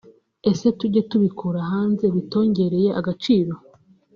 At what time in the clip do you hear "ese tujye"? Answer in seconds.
0.51-1.01